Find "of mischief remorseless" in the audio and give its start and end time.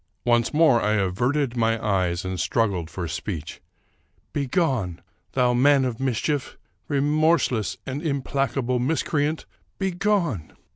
5.85-7.77